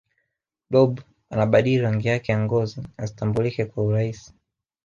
[0.69, 0.99] blob
[1.29, 4.33] anabadili rangi yake ya ngozi asitambulika kwa urahisi